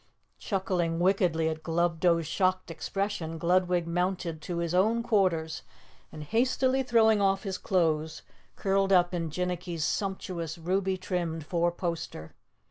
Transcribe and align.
Chuckling 0.39 0.99
wickedly 0.99 1.47
at 1.47 1.61
Glubdo's 1.61 2.25
shocked 2.25 2.71
expression, 2.71 3.37
Gludwig 3.37 3.85
mounted 3.85 4.41
to 4.41 4.57
his 4.57 4.73
own 4.73 5.03
quarters 5.03 5.61
and 6.11 6.23
hastily 6.23 6.81
throwing 6.81 7.21
off 7.21 7.43
his 7.43 7.59
clothes, 7.59 8.23
curled 8.55 8.91
up 8.91 9.13
in 9.13 9.29
Jinnicky's 9.29 9.85
sumptuous 9.85 10.57
ruby 10.57 10.97
trimmed 10.97 11.45
four 11.45 11.71
poster. 11.71 12.33